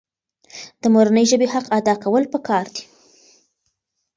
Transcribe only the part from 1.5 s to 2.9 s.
حق ادا کول پکار دي.